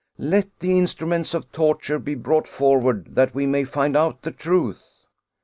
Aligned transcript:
Let 0.17 0.47
the 0.61 0.79
instruments 0.79 1.35
of 1.35 1.51
torture 1.51 1.99
be 1.99 2.15
brought 2.15 2.47
forward 2.47 3.13
that 3.13 3.35
we 3.35 3.45
may 3.45 3.65
find 3.65 3.95
out 3.95 4.23
the 4.23 4.31
truth." 4.31 5.05